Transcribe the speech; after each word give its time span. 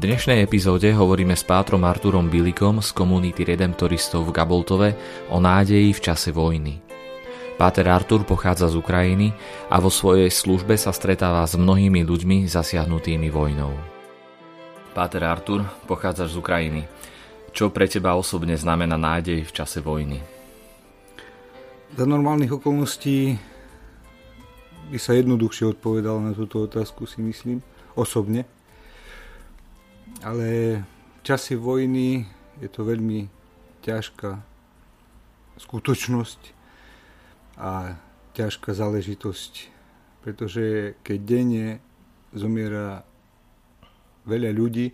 V 0.00 0.08
dnešnej 0.08 0.40
epizóde 0.48 0.96
hovoríme 0.96 1.36
s 1.36 1.44
Pátrom 1.44 1.84
Arturom 1.84 2.32
Bilikom 2.32 2.80
z 2.80 2.88
komunity 2.96 3.44
Redemptoristov 3.44 4.24
v 4.24 4.32
Gaboltove 4.32 4.88
o 5.28 5.36
nádeji 5.36 5.92
v 5.92 6.00
čase 6.00 6.32
vojny. 6.32 6.80
Páter 7.60 7.84
Artur 7.84 8.24
pochádza 8.24 8.72
z 8.72 8.80
Ukrajiny 8.80 9.28
a 9.68 9.76
vo 9.76 9.92
svojej 9.92 10.32
službe 10.32 10.72
sa 10.80 10.96
stretáva 10.96 11.44
s 11.44 11.52
mnohými 11.52 12.00
ľuďmi 12.00 12.48
zasiahnutými 12.48 13.28
vojnou. 13.28 13.76
Páter 14.96 15.20
Artur, 15.20 15.68
pochádzaš 15.84 16.32
z 16.32 16.40
Ukrajiny. 16.40 16.82
Čo 17.52 17.68
pre 17.68 17.84
teba 17.84 18.16
osobne 18.16 18.56
znamená 18.56 18.96
nádej 18.96 19.44
v 19.44 19.52
čase 19.52 19.84
vojny? 19.84 20.16
Za 21.92 22.08
normálnych 22.08 22.56
okolností 22.56 23.36
by 24.88 24.96
sa 24.96 25.12
jednoduchšie 25.12 25.76
odpovedal 25.76 26.24
na 26.24 26.32
túto 26.32 26.64
otázku, 26.64 27.04
si 27.04 27.20
myslím, 27.20 27.60
osobne. 27.92 28.48
Ale 30.20 30.84
v 30.84 31.20
čase 31.24 31.56
vojny 31.56 32.28
je 32.60 32.68
to 32.68 32.84
veľmi 32.84 33.32
ťažká 33.80 34.36
skutočnosť 35.56 36.40
a 37.56 37.96
ťažká 38.36 38.76
záležitosť, 38.76 39.52
pretože 40.20 40.92
keď 41.00 41.18
denne 41.24 41.66
zomiera 42.36 43.08
veľa 44.28 44.52
ľudí 44.52 44.92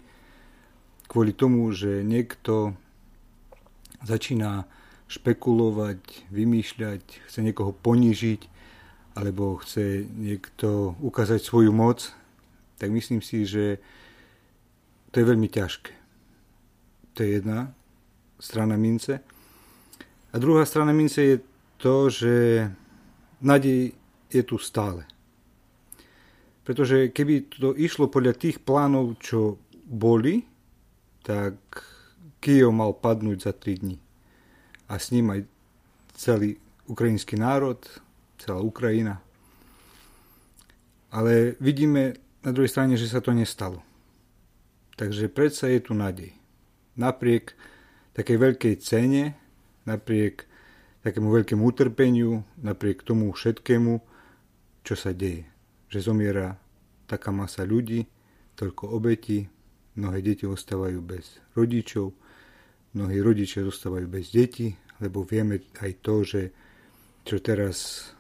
kvôli 1.11 1.35
tomu, 1.35 1.75
že 1.75 2.07
niekto 2.07 2.79
začína 4.07 4.63
špekulovať, 5.11 6.31
vymýšľať, 6.31 7.03
chce 7.27 7.39
niekoho 7.43 7.75
ponížiť, 7.75 8.47
alebo 9.19 9.59
chce 9.59 10.07
niekto 10.07 10.95
ukázať 11.03 11.43
svoju 11.43 11.75
moc, 11.75 12.15
tak 12.79 12.95
myslím 12.95 13.19
si, 13.19 13.43
že 13.43 13.83
to 15.17 15.25
je 15.25 15.33
veľmi 15.33 15.49
ťažké. 15.49 15.93
To 17.17 17.25
je 17.25 17.41
jedna 17.41 17.73
strana 18.37 18.77
mince. 18.77 19.25
A 20.29 20.37
druhá 20.37 20.69
strana 20.69 20.93
mince 20.93 21.25
je 21.25 21.37
to, 21.81 22.13
že 22.13 22.69
nádej 23.41 23.97
je 24.29 24.43
tu 24.45 24.61
stále. 24.61 25.09
Pretože 26.69 27.17
keby 27.17 27.49
to 27.49 27.73
išlo 27.73 28.13
podľa 28.13 28.37
tých 28.37 28.61
plánov, 28.61 29.17
čo 29.17 29.57
boli, 29.89 30.45
tak 31.25 31.57
Kijov 32.37 32.77
mal 32.77 32.93
padnúť 32.93 33.39
za 33.41 33.57
3 33.57 33.73
dní. 33.73 33.97
A 34.93 35.01
s 35.01 35.17
ním 35.17 35.33
aj 35.33 35.49
celý 36.13 36.61
ukrajinský 36.93 37.41
národ, 37.41 37.81
celá 38.37 38.61
Ukrajina. 38.61 39.25
Ale 41.09 41.57
vidíme 41.57 42.21
na 42.45 42.53
druhej 42.53 42.69
strane, 42.69 43.01
že 43.01 43.09
sa 43.09 43.25
to 43.25 43.33
nestalo. 43.33 43.96
Takže 44.97 45.29
predsa 45.29 45.69
je 45.69 45.81
tu 45.81 45.93
nádej. 45.93 46.33
Napriek 46.97 47.53
takej 48.17 48.37
veľkej 48.41 48.75
cene, 48.81 49.37
napriek 49.85 50.49
takému 51.05 51.29
veľkému 51.29 51.63
utrpeniu, 51.63 52.41
napriek 52.59 53.05
tomu 53.05 53.29
všetkému, 53.31 54.01
čo 54.83 54.95
sa 54.97 55.13
deje 55.13 55.57
že 55.87 56.03
zomiera 56.03 56.59
taká 57.07 57.31
masa 57.31 57.63
ľudí, 57.63 58.07
toľko 58.59 58.91
obetí, 58.99 59.47
mnohé 59.97 60.19
deti 60.23 60.45
ostávajú 60.45 60.99
bez 61.01 61.39
rodičov, 61.55 62.13
mnohí 62.97 63.17
rodičia 63.23 63.63
zostávajú 63.63 64.07
bez 64.11 64.35
detí, 64.35 64.75
lebo 64.99 65.23
vieme 65.23 65.63
aj 65.79 65.91
to, 66.03 66.15
že 66.27 66.43
čo 67.27 67.39
teraz 67.41 68.11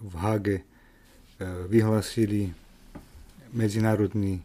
v 0.00 0.12
Hage 0.18 0.56
e, 0.60 0.64
vyhlasili 1.72 2.52
medzinárodný 3.56 4.42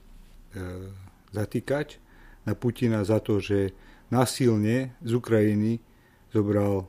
zatýkač 1.31 1.97
na 2.47 2.55
Putina 2.55 3.03
za 3.03 3.19
to, 3.19 3.39
že 3.39 3.71
nasilne 4.11 4.95
z 5.01 5.11
Ukrajiny 5.15 5.79
zobral, 6.31 6.87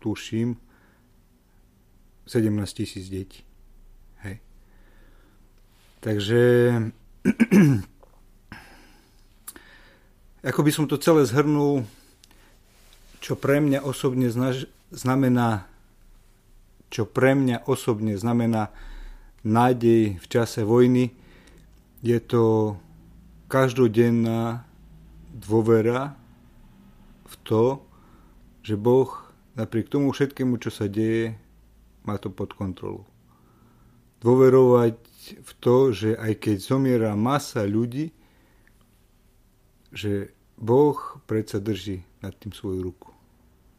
tuším, 0.00 0.56
17 2.26 2.48
tisíc 2.72 3.08
detí. 3.12 3.44
Takže 6.02 6.42
ako 10.50 10.60
by 10.66 10.70
som 10.74 10.90
to 10.90 10.98
celé 10.98 11.22
zhrnul, 11.22 11.86
čo 13.22 13.38
pre 13.38 13.62
mňa 13.62 13.86
osobne 13.86 14.26
znamená 14.90 15.70
čo 16.92 17.08
pre 17.08 17.32
mňa 17.32 17.64
osobne 17.72 18.20
znamená 18.20 18.68
nádej 19.48 20.20
v 20.20 20.26
čase 20.28 20.60
vojny, 20.60 21.16
je 22.04 22.20
to 22.20 22.76
každodenná 23.52 24.64
dôvera 25.28 26.16
v 27.28 27.34
to, 27.44 27.84
že 28.64 28.80
Boh 28.80 29.12
napriek 29.52 29.92
tomu 29.92 30.08
všetkému, 30.16 30.56
čo 30.56 30.72
sa 30.72 30.88
deje, 30.88 31.36
má 32.08 32.16
to 32.16 32.32
pod 32.32 32.56
kontrolu. 32.56 33.04
Dôverovať 34.24 34.96
v 35.44 35.52
to, 35.60 35.92
že 35.92 36.16
aj 36.16 36.32
keď 36.40 36.56
zomiera 36.64 37.12
masa 37.12 37.68
ľudí, 37.68 38.16
že 39.92 40.32
Boh 40.56 40.96
predsa 41.28 41.60
drží 41.60 42.00
nad 42.24 42.32
tým 42.32 42.56
svoju 42.56 42.80
ruku. 42.80 43.12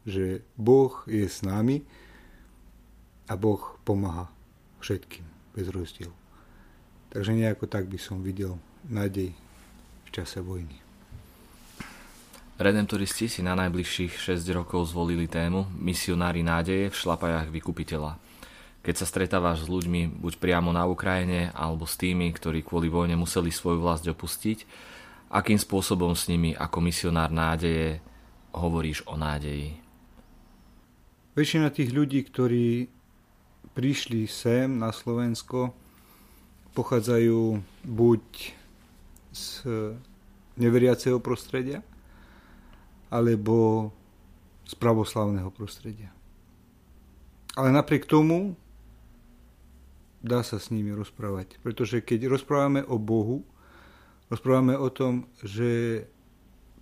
Že 0.06 0.46
Boh 0.54 1.02
je 1.10 1.26
s 1.26 1.42
nami 1.42 1.82
a 3.26 3.34
Boh 3.34 3.80
pomáha 3.82 4.30
všetkým 4.78 5.24
bez 5.56 5.66
rozdielu. 5.72 6.14
Takže 7.10 7.34
nejako 7.34 7.66
tak 7.66 7.88
by 7.90 7.98
som 7.98 8.20
videl 8.20 8.60
nádej 8.84 9.32
čase 10.14 10.38
vojny. 10.38 10.78
Redemptoristi 12.54 13.26
si 13.26 13.42
na 13.42 13.58
najbližších 13.58 14.14
6 14.14 14.38
rokov 14.54 14.94
zvolili 14.94 15.26
tému 15.26 15.66
Misionári 15.74 16.46
nádeje 16.46 16.86
v 16.86 16.94
šlapajách 16.94 17.50
vykupiteľa 17.50 18.22
keď 18.84 18.94
sa 19.00 19.08
stretávaš 19.08 19.64
s 19.64 19.72
ľuďmi 19.72 20.20
buď 20.20 20.36
priamo 20.36 20.68
na 20.68 20.84
Ukrajine 20.84 21.48
alebo 21.56 21.88
s 21.88 21.96
tými, 21.96 22.28
ktorí 22.36 22.60
kvôli 22.60 22.92
vojne 22.92 23.16
museli 23.16 23.48
svoju 23.48 23.80
vlast 23.80 24.04
opustiť, 24.04 24.68
akým 25.32 25.56
spôsobom 25.56 26.12
s 26.12 26.28
nimi 26.28 26.52
ako 26.52 26.84
misionár 26.84 27.32
nádeje 27.32 28.04
hovoríš 28.52 29.00
o 29.08 29.16
nádeji? 29.16 29.80
Väčšina 31.32 31.72
tých 31.72 31.96
ľudí, 31.96 32.28
ktorí 32.28 32.92
prišli 33.72 34.28
sem 34.28 34.76
na 34.76 34.92
Slovensko, 34.92 35.72
pochádzajú 36.76 37.64
buď 37.88 38.22
z 39.32 39.46
neveriaceho 40.56 41.18
prostredia, 41.18 41.82
alebo 43.10 43.90
z 44.64 44.74
pravoslavného 44.74 45.50
prostredia. 45.52 46.10
Ale 47.54 47.70
napriek 47.70 48.08
tomu 48.08 48.58
dá 50.24 50.40
sa 50.40 50.56
s 50.56 50.72
nimi 50.72 50.90
rozprávať. 50.90 51.60
Pretože 51.60 52.00
keď 52.00 52.32
rozprávame 52.32 52.80
o 52.88 52.96
Bohu, 52.96 53.44
rozprávame 54.32 54.74
o 54.74 54.88
tom, 54.88 55.28
že 55.44 56.02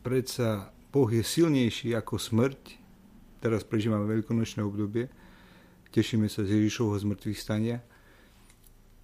predsa 0.07 0.71
Boh 0.95 1.11
je 1.11 1.27
silnejší 1.27 1.93
ako 1.99 2.17
smrť. 2.17 2.79
Teraz 3.43 3.67
prežívame 3.67 4.07
veľkonočné 4.07 4.63
obdobie. 4.63 5.11
Tešíme 5.91 6.31
sa 6.31 6.47
z 6.47 6.57
Ježišovho 6.63 6.97
zmrtvých 7.03 7.43
stania. 7.43 7.83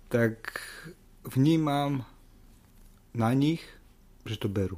Tak 0.08 0.56
vnímam 1.26 2.06
na 3.12 3.34
nich, 3.34 3.60
že 4.28 4.36
to 4.36 4.52
berú. 4.52 4.76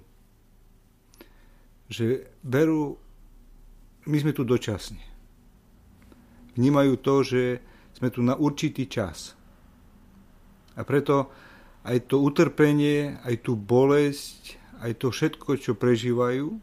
Že 1.91 2.31
berú, 2.47 2.94
my 4.06 4.17
sme 4.23 4.31
tu 4.31 4.47
dočasne. 4.47 5.02
Vnímajú 6.55 6.94
to, 7.02 7.14
že 7.26 7.43
sme 7.99 8.14
tu 8.14 8.23
na 8.23 8.38
určitý 8.38 8.87
čas 8.87 9.35
a 10.79 10.87
preto 10.87 11.29
aj 11.85 12.08
to 12.08 12.20
utrpenie, 12.20 13.20
aj 13.25 13.44
tú 13.44 13.52
bolesť, 13.56 14.56
aj 14.81 14.93
to 14.97 15.12
všetko, 15.12 15.61
čo 15.61 15.73
prežívajú, 15.76 16.56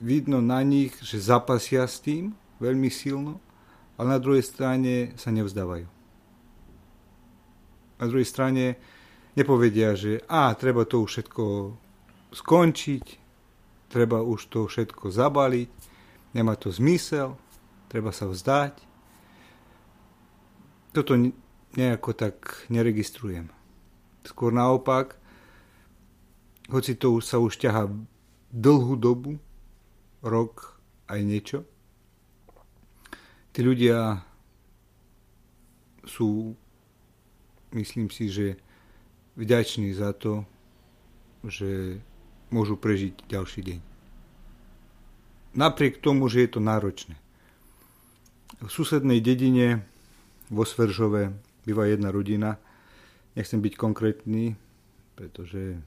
vidno 0.00 0.38
na 0.40 0.60
nich, 0.64 0.92
že 1.00 1.20
zapasia 1.20 1.84
s 1.84 2.00
tým 2.00 2.32
veľmi 2.60 2.88
silno, 2.92 3.40
ale 4.00 4.16
na 4.16 4.20
druhej 4.20 4.44
strane 4.44 5.16
sa 5.20 5.32
nevzdávajú. 5.32 5.88
Na 8.00 8.04
druhej 8.08 8.28
strane 8.28 8.80
nepovedia, 9.34 9.94
že 9.98 10.22
a, 10.30 10.54
treba 10.54 10.86
to 10.86 11.02
už 11.02 11.10
všetko 11.10 11.44
skončiť, 12.34 13.06
treba 13.90 14.22
už 14.22 14.50
to 14.50 14.66
všetko 14.66 15.10
zabaliť, 15.10 15.70
nemá 16.34 16.58
to 16.58 16.70
zmysel, 16.74 17.38
treba 17.86 18.10
sa 18.10 18.26
vzdať. 18.26 18.74
Toto 20.94 21.14
nejako 21.74 22.10
tak 22.14 22.66
neregistrujem. 22.70 23.50
Skôr 24.26 24.54
naopak, 24.54 25.18
hoci 26.70 26.96
to 26.98 27.18
sa 27.18 27.38
už 27.42 27.58
ťaha 27.60 27.90
dlhú 28.54 28.94
dobu, 28.96 29.36
rok 30.22 30.80
aj 31.10 31.20
niečo, 31.20 31.58
tí 33.52 33.60
ľudia 33.60 34.24
sú, 36.08 36.56
myslím 37.76 38.08
si, 38.08 38.32
že 38.32 38.63
vďační 39.36 39.94
za 39.94 40.12
to, 40.12 40.46
že 41.44 42.00
môžu 42.54 42.78
prežiť 42.78 43.26
ďalší 43.26 43.60
deň. 43.62 43.78
Napriek 45.54 46.02
tomu, 46.02 46.26
že 46.26 46.46
je 46.46 46.50
to 46.50 46.60
náročné. 46.62 47.14
V 48.58 48.70
susednej 48.70 49.22
dedine 49.22 49.86
vo 50.50 50.66
Sveržove 50.66 51.34
býva 51.66 51.86
jedna 51.86 52.10
rodina. 52.10 52.58
Nechcem 53.34 53.58
byť 53.58 53.74
konkrétny, 53.74 54.54
pretože 55.14 55.78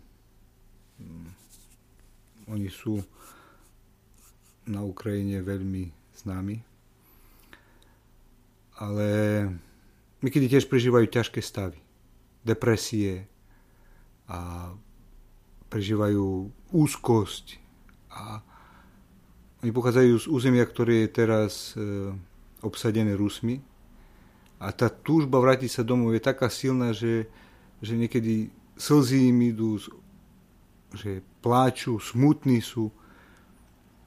mm, 0.99 1.27
oni 2.51 2.69
sú 2.71 3.03
na 4.67 4.83
Ukrajine 4.83 5.39
veľmi 5.43 5.91
známi. 6.23 6.59
Ale 8.77 9.09
niekedy 10.21 10.51
tiež 10.51 10.67
prežívajú 10.67 11.07
ťažké 11.07 11.39
stavy. 11.39 11.79
Depresie 12.43 13.27
a 14.27 14.71
prežívajú 15.67 16.51
úzkosť 16.71 17.59
a 18.11 18.43
oni 19.63 19.71
pochádzajú 19.73 20.13
z 20.21 20.27
územia, 20.29 20.63
ktoré 20.63 21.07
je 21.07 21.09
teraz 21.09 21.73
e, 21.73 22.13
obsadené 22.61 23.17
Rusmi 23.17 23.59
a 24.57 24.73
tá 24.73 24.89
túžba 24.89 25.37
vrátiť 25.37 25.69
sa 25.69 25.83
domov 25.85 26.17
je 26.17 26.21
taká 26.21 26.49
silná, 26.49 26.93
že, 26.93 27.29
že 27.81 27.93
niekedy 27.93 28.49
slzy 28.77 29.29
im 29.29 29.53
idú, 29.53 29.77
že 30.93 31.21
pláču, 31.45 32.01
smutní 32.01 32.61
sú 32.61 32.89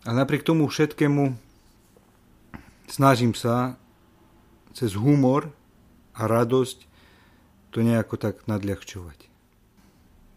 a 0.02 0.10
napriek 0.10 0.42
tomu 0.42 0.66
všetkému 0.66 1.34
snažím 2.90 3.36
sa 3.36 3.78
cez 4.74 4.98
humor 4.98 5.54
a 6.18 6.26
radosť 6.26 6.78
to 7.70 7.86
nejako 7.86 8.18
tak 8.18 8.42
nadľahčovať. 8.50 9.29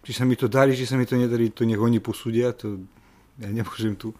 Či 0.03 0.11
sa 0.11 0.27
mi 0.27 0.35
to 0.35 0.51
darí, 0.51 0.75
či 0.75 0.83
sa 0.83 0.99
mi 0.99 1.07
to 1.07 1.15
nedarí, 1.15 1.55
to 1.55 1.63
nech 1.63 1.79
oni 1.79 2.03
posúdia, 2.03 2.51
to 2.51 2.83
ja 3.39 3.49
nemôžem 3.49 3.95
tu 3.95 4.11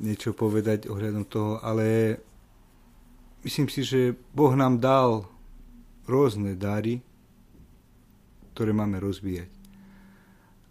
niečo 0.00 0.36
povedať 0.36 0.88
ohľadom 0.88 1.24
toho, 1.28 1.60
ale 1.64 2.16
myslím 3.44 3.68
si, 3.68 3.84
že 3.84 4.12
Boh 4.32 4.52
nám 4.52 4.80
dal 4.80 5.24
rôzne 6.04 6.56
dary, 6.56 7.00
ktoré 8.52 8.70
máme 8.76 9.00
rozvíjať. 9.00 9.50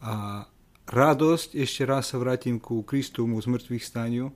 A 0.04 0.46
radosť, 0.88 1.58
ešte 1.58 1.84
raz 1.84 2.12
sa 2.14 2.22
vrátim 2.22 2.62
ku 2.62 2.86
Kristovu 2.86 3.36
z 3.42 3.48
mŕtvych 3.50 3.84
staniu, 3.84 4.30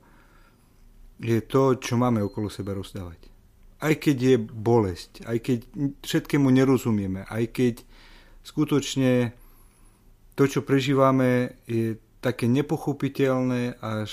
je 1.18 1.40
to, 1.45 1.78
čo 1.81 1.98
máme 1.98 2.22
okolo 2.22 2.50
seba 2.50 2.78
rozdávať. 2.78 3.30
Aj 3.78 3.94
keď 3.94 4.18
je 4.18 4.36
bolesť, 4.42 5.12
aj 5.25 5.38
keď 5.42 5.60
všetkému 6.01 6.50
nerozumieme, 6.50 7.25
aj 7.30 7.44
keď 7.54 7.75
skutočne 8.47 9.35
to, 10.39 10.44
čo 10.47 10.63
prežívame, 10.63 11.59
je 11.67 11.99
také 12.23 12.47
nepochopiteľné 12.47 13.75
až 13.83 14.11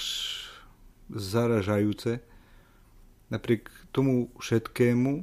zaražajúce. 1.07 2.19
Napriek 3.31 3.71
tomu 3.95 4.35
všetkému 4.43 5.23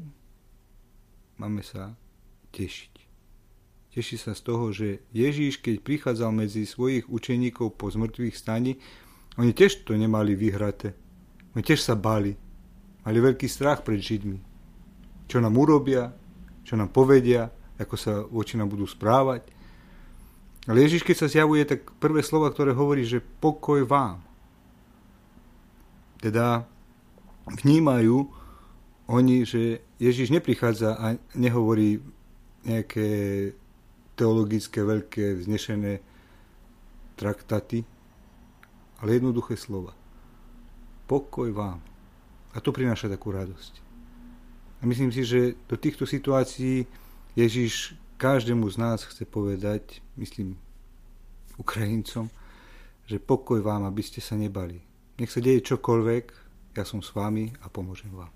máme 1.35 1.61
sa 1.65 1.91
tešiť. 2.55 2.91
Teší 3.91 4.15
sa 4.15 4.31
z 4.31 4.41
toho, 4.47 4.71
že 4.71 5.03
Ježíš, 5.11 5.59
keď 5.59 5.83
prichádzal 5.83 6.31
medzi 6.31 6.63
svojich 6.63 7.11
učeníkov 7.11 7.75
po 7.75 7.91
zmrtvých 7.91 8.39
stani, 8.39 8.79
oni 9.35 9.51
tiež 9.51 9.83
to 9.83 9.99
nemali 9.99 10.31
vyhraté. 10.31 10.95
Oni 11.51 11.59
tiež 11.59 11.83
sa 11.83 11.99
bali. 11.99 12.31
Mali 13.03 13.17
veľký 13.19 13.47
strach 13.51 13.83
pred 13.83 13.99
Židmi. 13.99 14.39
Čo 15.27 15.43
nám 15.43 15.59
urobia, 15.59 16.07
čo 16.63 16.79
nám 16.79 16.95
povedia, 16.95 17.51
ako 17.81 17.95
sa 17.97 18.13
voči 18.29 18.55
nám 18.55 18.69
budú 18.69 18.85
správať. 18.85 19.45
Ale 20.69 20.85
Ježiš, 20.85 21.01
keď 21.01 21.15
sa 21.17 21.31
zjavuje, 21.31 21.65
tak 21.65 21.89
prvé 21.97 22.21
slova, 22.21 22.53
ktoré 22.53 22.77
hovorí, 22.77 23.01
že 23.01 23.17
pokoj 23.19 23.81
vám. 23.81 24.21
Teda 26.21 26.69
vnímajú 27.49 28.29
oni, 29.09 29.43
že 29.43 29.81
Ježiš 29.97 30.29
neprichádza 30.29 30.93
a 30.93 31.17
nehovorí 31.33 31.97
nejaké 32.61 33.09
teologické 34.13 34.85
veľké 34.85 35.41
vznešené 35.41 35.97
traktaty, 37.17 37.81
ale 39.01 39.17
jednoduché 39.17 39.57
slova. 39.57 39.97
Pokoj 41.09 41.49
vám. 41.49 41.81
A 42.53 42.61
to 42.61 42.69
prináša 42.69 43.09
takú 43.09 43.33
radosť. 43.33 43.81
A 44.81 44.85
myslím 44.85 45.09
si, 45.09 45.25
že 45.25 45.57
do 45.65 45.77
týchto 45.77 46.05
situácií 46.05 46.85
Ježiš 47.31 47.95
každému 48.19 48.67
z 48.67 48.77
nás 48.77 48.99
chce 49.07 49.23
povedať, 49.23 50.03
myslím 50.19 50.59
Ukrajincom, 51.55 52.27
že 53.07 53.23
pokoj 53.23 53.63
vám, 53.63 53.87
aby 53.87 54.03
ste 54.03 54.19
sa 54.19 54.35
nebali. 54.35 54.83
Nech 55.15 55.31
sa 55.31 55.39
deje 55.39 55.63
čokoľvek, 55.63 56.25
ja 56.75 56.83
som 56.83 56.99
s 56.99 57.11
vami 57.15 57.51
a 57.63 57.71
pomôžem 57.71 58.11
vám. 58.11 58.31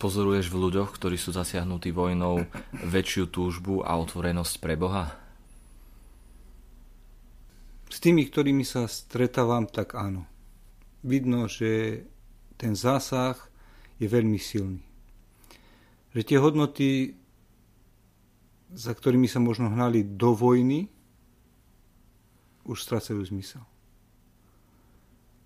Pozoruješ 0.00 0.48
v 0.48 0.60
ľuďoch, 0.64 0.96
ktorí 0.96 1.20
sú 1.20 1.36
zasiahnutí 1.36 1.92
vojnou, 1.92 2.48
väčšiu 2.72 3.28
túžbu 3.28 3.84
a 3.84 4.00
otvorenosť 4.00 4.54
pre 4.58 4.72
Boha? 4.72 5.12
S 7.92 8.00
tými, 8.00 8.24
ktorými 8.24 8.64
sa 8.64 8.88
stretávam, 8.88 9.68
tak 9.68 9.92
áno. 9.92 10.24
Vidno, 11.04 11.50
že 11.52 12.02
ten 12.56 12.72
zásah 12.72 13.36
je 14.00 14.08
veľmi 14.08 14.40
silný. 14.40 14.89
Že 16.10 16.22
tie 16.26 16.38
hodnoty, 16.42 16.88
za 18.74 18.94
ktorými 18.94 19.30
sa 19.30 19.38
možno 19.38 19.70
hnali 19.70 20.02
do 20.02 20.34
vojny, 20.34 20.90
už 22.66 22.82
strácajú 22.82 23.22
zmysel. 23.26 23.62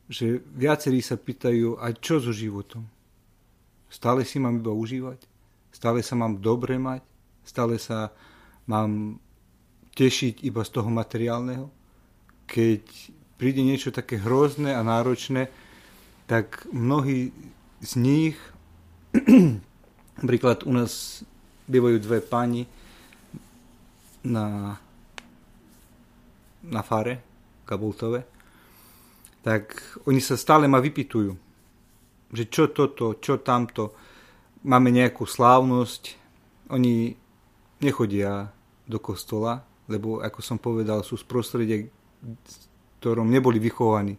Že 0.08 0.44
viacerí 0.52 1.00
sa 1.00 1.16
pýtajú, 1.16 1.80
a 1.80 1.92
čo 1.96 2.20
so 2.20 2.32
životom? 2.32 2.84
Stále 3.88 4.26
si 4.26 4.36
mám 4.42 4.60
iba 4.60 4.72
užívať? 4.72 5.24
Stále 5.72 6.04
sa 6.04 6.18
mám 6.18 6.40
dobre 6.40 6.76
mať? 6.76 7.00
Stále 7.44 7.78
sa 7.80 8.12
mám 8.68 9.20
tešiť 9.94 10.42
iba 10.44 10.60
z 10.64 10.70
toho 10.74 10.90
materiálneho? 10.90 11.70
Keď 12.44 12.82
príde 13.40 13.62
niečo 13.64 13.94
také 13.94 14.20
hrozné 14.20 14.76
a 14.76 14.84
náročné, 14.84 15.48
tak 16.26 16.64
mnohí 16.72 17.32
z 17.84 17.92
nich, 18.00 18.36
napríklad 20.20 20.66
u 20.68 20.72
nás 20.74 21.22
bývajú 21.66 21.96
dve 21.98 22.20
pani 22.20 22.68
na, 24.24 24.76
na 26.64 26.82
fare, 26.84 27.24
Kabultove, 27.64 28.28
tak 29.40 29.72
oni 30.04 30.20
sa 30.20 30.36
stále 30.36 30.68
ma 30.68 30.80
vypitujú 30.80 31.44
že 32.34 32.50
čo 32.50 32.74
toto, 32.74 33.22
čo 33.22 33.38
tamto, 33.38 33.94
máme 34.66 34.90
nejakú 34.90 35.22
slávnosť, 35.22 36.18
oni 36.74 37.14
nechodia 37.78 38.50
do 38.90 38.98
kostola, 38.98 39.62
lebo 39.86 40.18
ako 40.18 40.40
som 40.42 40.58
povedal, 40.58 41.06
sú 41.06 41.14
z 41.14 41.24
prostredia, 41.24 41.86
v 41.86 42.54
ktorom 42.98 43.30
neboli 43.30 43.62
vychovaní 43.62 44.18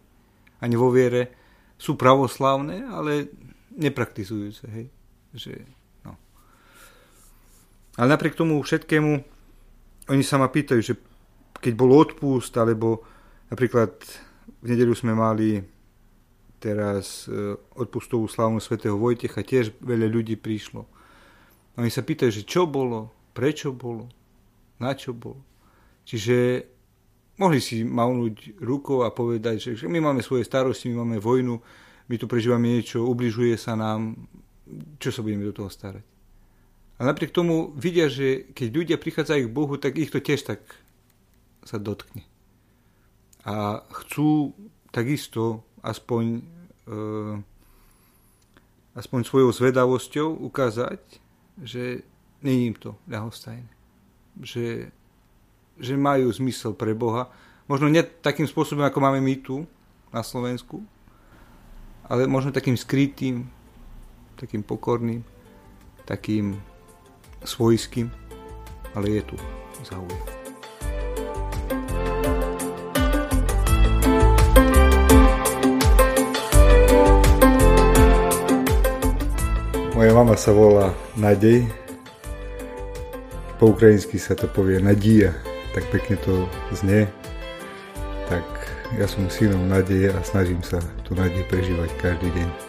ani 0.64 0.74
vo 0.74 0.88
viere, 0.88 1.36
sú 1.76 2.00
pravoslávne, 2.00 2.88
ale 2.88 3.28
nepraktizujú 3.76 4.48
sa, 4.56 4.66
hej. 4.72 4.88
Že. 5.36 5.52
Ale 7.96 8.12
napriek 8.12 8.36
tomu 8.36 8.60
všetkému, 8.60 9.12
oni 10.12 10.22
sa 10.22 10.36
ma 10.36 10.52
pýtajú, 10.52 10.80
že 10.84 10.94
keď 11.58 11.72
bol 11.72 11.96
odpust, 11.96 12.52
alebo 12.60 13.02
napríklad 13.48 13.96
v 14.60 14.66
nedelu 14.68 14.92
sme 14.92 15.16
mali 15.16 15.64
teraz 16.60 17.28
e, 17.28 17.56
odpustovú 17.76 18.28
slavnú 18.28 18.60
svätého 18.60 18.96
Vojtecha, 18.96 19.40
tiež 19.44 19.76
veľa 19.80 20.08
ľudí 20.08 20.36
prišlo. 20.36 20.84
Oni 21.76 21.92
sa 21.92 22.04
pýtajú, 22.04 22.30
že 22.32 22.48
čo 22.48 22.64
bolo, 22.64 23.12
prečo 23.36 23.72
bolo, 23.72 24.08
na 24.80 24.96
čo 24.96 25.12
bolo. 25.12 25.44
Čiže 26.08 26.64
mohli 27.36 27.60
si 27.60 27.84
mavnúť 27.84 28.60
rukou 28.60 29.04
a 29.04 29.12
povedať, 29.12 29.76
že 29.76 29.84
my 29.88 30.00
máme 30.00 30.24
svoje 30.24 30.48
starosti, 30.48 30.88
my 30.92 31.04
máme 31.04 31.18
vojnu, 31.20 31.60
my 32.06 32.14
tu 32.16 32.24
prežívame 32.24 32.80
niečo, 32.80 33.04
ubližuje 33.04 33.58
sa 33.60 33.76
nám, 33.76 34.16
čo 34.96 35.12
sa 35.12 35.20
budeme 35.20 35.44
do 35.44 35.52
toho 35.52 35.68
starať. 35.68 36.15
A 36.96 37.04
napriek 37.04 37.28
tomu 37.28 37.76
vidia, 37.76 38.08
že 38.08 38.48
keď 38.56 38.68
ľudia 38.72 38.96
prichádzajú 38.96 39.42
k 39.48 39.56
Bohu, 39.56 39.76
tak 39.76 40.00
ich 40.00 40.08
to 40.08 40.20
tiež 40.20 40.48
tak 40.48 40.64
sa 41.60 41.76
dotkne. 41.76 42.24
A 43.44 43.84
chcú 44.02 44.56
takisto 44.88 45.60
aspoň, 45.84 46.40
e, 46.88 47.02
aspoň 48.96 49.20
svojou 49.28 49.52
zvedavosťou 49.52 50.40
ukázať, 50.40 51.00
že 51.60 52.00
nie 52.40 52.72
im 52.72 52.74
to 52.74 52.96
ľahostajné. 53.04 53.68
Že, 54.40 54.88
že 55.76 55.94
majú 56.00 56.32
zmysel 56.32 56.72
pre 56.72 56.96
Boha. 56.96 57.28
Možno 57.68 57.92
nie 57.92 58.00
takým 58.02 58.48
spôsobom, 58.48 58.88
ako 58.88 58.98
máme 59.04 59.20
my 59.20 59.36
tu 59.44 59.68
na 60.14 60.24
Slovensku, 60.24 60.80
ale 62.08 62.24
možno 62.24 62.56
takým 62.56 62.78
skrytým, 62.78 63.44
takým 64.38 64.62
pokorným, 64.62 65.20
takým 66.06 66.56
svojským, 67.46 68.10
ale 68.92 69.22
je 69.22 69.22
tu 69.22 69.36
záujem. 69.86 70.22
Moja 79.96 80.12
mama 80.12 80.36
sa 80.36 80.52
volá 80.52 80.92
Nadej, 81.16 81.64
po 83.56 83.72
ukrajinsky 83.72 84.20
sa 84.20 84.36
to 84.36 84.44
povie 84.52 84.76
Nadia, 84.76 85.32
tak 85.72 85.88
pekne 85.88 86.20
to 86.20 86.44
znie. 86.76 87.08
Tak 88.28 88.44
ja 89.00 89.08
som 89.08 89.32
synom 89.32 89.64
nádeje 89.64 90.12
a 90.12 90.20
snažím 90.20 90.60
sa 90.60 90.76
tú 91.08 91.16
nádej 91.16 91.40
prežívať 91.48 91.88
každý 91.96 92.28
deň. 92.36 92.65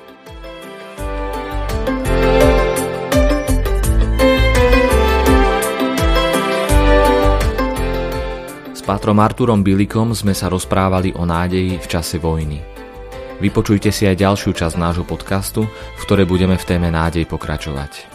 Pátrom 8.88 9.20
Arturom 9.20 9.68
Bilikom 9.68 10.16
sme 10.16 10.32
sa 10.32 10.48
rozprávali 10.48 11.12
o 11.20 11.28
nádeji 11.28 11.76
v 11.76 11.88
čase 11.92 12.24
vojny. 12.24 12.64
Vypočujte 13.44 13.92
si 13.92 14.08
aj 14.08 14.24
ďalšiu 14.24 14.56
časť 14.56 14.80
nášho 14.80 15.04
podcastu, 15.04 15.68
v 15.68 16.02
ktorej 16.08 16.24
budeme 16.24 16.56
v 16.56 16.64
téme 16.64 16.88
nádej 16.88 17.28
pokračovať. 17.28 18.08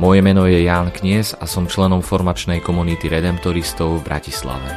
Moje 0.00 0.24
meno 0.24 0.48
je 0.48 0.64
Ján 0.64 0.96
Knies 0.96 1.36
a 1.36 1.44
som 1.44 1.68
členom 1.68 2.00
formačnej 2.00 2.64
komunity 2.64 3.12
redemptoristov 3.12 4.00
v 4.00 4.06
Bratislave. 4.08 4.70